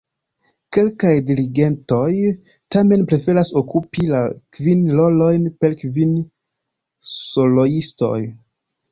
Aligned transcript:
Kelkaj 0.75 1.09
dirigentoj 1.25 2.05
tamen 2.75 3.03
preferas 3.11 3.51
okupi 3.61 4.05
la 4.13 4.21
kvin 4.57 4.81
rolojn 5.01 5.45
per 5.65 5.75
kvin 5.83 6.15
soloistoj. 7.11 8.17